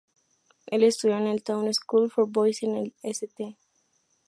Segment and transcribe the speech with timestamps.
[0.65, 3.55] Él estudió en la Town School for Boys y en el St.